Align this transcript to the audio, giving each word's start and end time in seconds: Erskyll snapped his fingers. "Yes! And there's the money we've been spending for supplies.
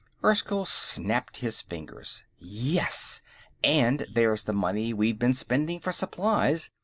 Erskyll 0.23 0.65
snapped 0.65 1.37
his 1.37 1.61
fingers. 1.61 2.23
"Yes! 2.39 3.21
And 3.63 4.07
there's 4.11 4.45
the 4.45 4.51
money 4.51 4.93
we've 4.93 5.19
been 5.19 5.35
spending 5.35 5.79
for 5.79 5.91
supplies. 5.91 6.71